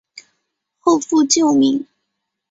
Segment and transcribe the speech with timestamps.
[0.79, 1.85] 后复旧名。